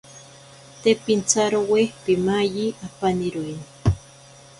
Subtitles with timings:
[0.81, 3.65] Te pintsarowe pimayi apaniroini.